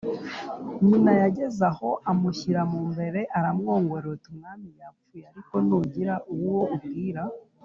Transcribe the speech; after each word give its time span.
Nyina 0.87 1.11
yageze 1.21 1.61
aho 1.71 1.89
amushyira 2.11 2.61
mu 2.71 2.81
mbere 2.91 3.19
aramwongorera 3.37 4.13
ati:”Umwami 4.17 4.69
yapfuye 4.81 5.23
ariko 5.31 5.55
nugira 5.67 6.13
uwo 6.33 6.61
ubwira 6.77 7.21